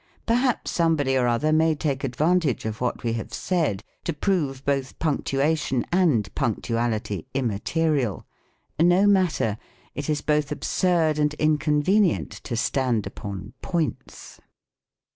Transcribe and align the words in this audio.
Perhaps 0.25 0.71
somebody 0.71 1.15
or 1.15 1.27
other 1.27 1.53
may 1.53 1.75
take 1.75 2.03
advantage 2.03 2.65
of 2.65 2.81
what 2.81 3.03
we 3.03 3.13
have 3.13 3.31
said, 3.31 3.83
to 4.03 4.13
prove 4.13 4.65
both 4.65 4.97
Punctuation 4.97 5.85
and 5.91 6.33
Punctuality 6.33 7.27
immaterial. 7.35 8.25
No 8.79 9.05
matter. 9.05 9.59
PROSODY. 9.59 9.89
137 9.93 9.93
It 9.93 10.09
is 10.09 10.21
both 10.21 10.51
absurd 10.51 11.19
and 11.19 11.35
inconvenient 11.35 12.31
to 12.31 12.55
stand 12.57 13.05
upon 13.05 13.53
points. 13.61 14.41